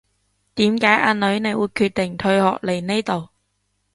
[0.55, 3.29] 點解阿女你會決定退學嚟呢度